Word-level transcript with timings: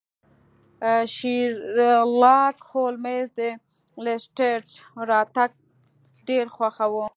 شیرلاک 1.15 2.57
هولمز 2.71 3.27
د 3.39 3.41
لیسټرډ 4.03 4.67
راتګ 5.09 5.49
ډیر 6.27 6.45
خوښاوه. 6.55 7.05